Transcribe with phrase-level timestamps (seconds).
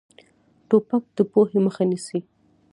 [0.69, 2.19] توپک د پوهې مخه نیسي.